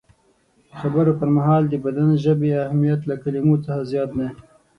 د 0.69 0.71
خبرو 0.81 1.11
پر 1.19 1.29
مهال 1.37 1.63
د 1.69 1.75
بدن 1.85 2.09
ژبې 2.23 2.51
اهمیت 2.65 3.01
له 3.09 3.15
کلمو 3.23 3.55
څخه 3.65 3.81
زیات 3.91 4.09
دی. 4.17 4.27